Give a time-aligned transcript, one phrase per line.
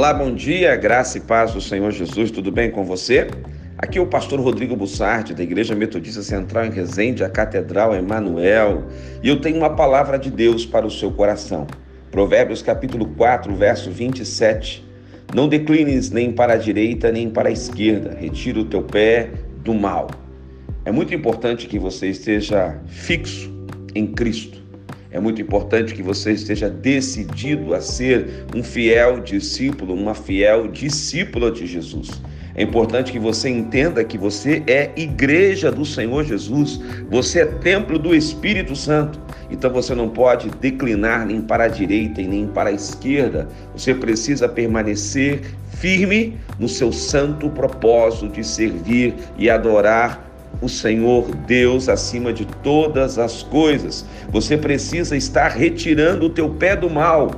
[0.00, 3.28] Olá, bom dia, graça e paz do Senhor Jesus, tudo bem com você?
[3.76, 8.84] Aqui é o pastor Rodrigo Bussardi, da Igreja Metodista Central em Resende, a Catedral Emanuel,
[9.22, 11.66] e eu tenho uma palavra de Deus para o seu coração.
[12.10, 14.82] Provérbios capítulo 4, verso 27.
[15.34, 19.28] Não declines nem para a direita nem para a esquerda, retira o teu pé
[19.62, 20.10] do mal.
[20.86, 23.52] É muito importante que você esteja fixo
[23.94, 24.59] em Cristo
[25.10, 31.50] é muito importante que você esteja decidido a ser um fiel discípulo, uma fiel discípula
[31.50, 32.22] de Jesus.
[32.54, 37.98] É importante que você entenda que você é igreja do Senhor Jesus, você é templo
[37.98, 39.20] do Espírito Santo.
[39.50, 43.48] Então você não pode declinar nem para a direita e nem para a esquerda.
[43.74, 45.40] Você precisa permanecer
[45.78, 50.29] firme no seu santo propósito de servir e adorar
[50.60, 54.04] o Senhor Deus acima de todas as coisas.
[54.30, 57.30] Você precisa estar retirando o teu pé do mal,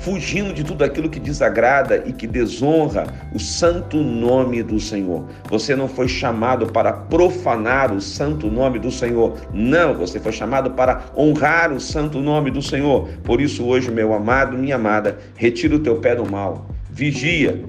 [0.00, 5.24] fugindo de tudo aquilo que desagrada e que desonra o santo nome do Senhor.
[5.48, 9.36] Você não foi chamado para profanar o santo nome do Senhor.
[9.52, 13.08] Não, você foi chamado para honrar o santo nome do Senhor.
[13.24, 16.68] Por isso hoje, meu amado, minha amada, retira o teu pé do mal.
[16.90, 17.62] Vigia,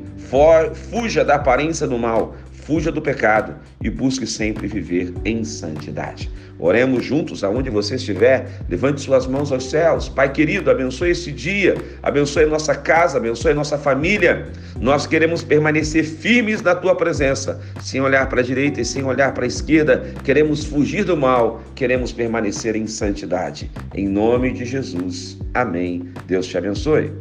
[0.91, 2.35] fuja da aparência do mal,
[2.67, 6.29] fuja do pecado e busque sempre viver em santidade.
[6.59, 10.09] Oremos juntos aonde você estiver, levante suas mãos aos céus.
[10.09, 14.47] Pai querido, abençoe esse dia, abençoe nossa casa, abençoe nossa família.
[14.81, 19.33] Nós queremos permanecer firmes na tua presença, sem olhar para a direita e sem olhar
[19.33, 20.13] para a esquerda.
[20.25, 23.71] Queremos fugir do mal, queremos permanecer em santidade.
[23.95, 25.37] Em nome de Jesus.
[25.53, 26.09] Amém.
[26.27, 27.13] Deus te abençoe.